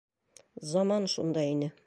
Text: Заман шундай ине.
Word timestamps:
Заман 0.71 1.07
шундай 1.17 1.53
ине. 1.59 1.75